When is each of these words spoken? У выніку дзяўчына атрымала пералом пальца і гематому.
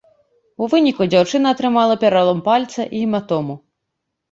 У 0.63 0.69
выніку 0.71 1.07
дзяўчына 1.15 1.47
атрымала 1.57 1.99
пералом 2.05 2.43
пальца 2.49 2.81
і 2.89 2.97
гематому. 3.05 3.61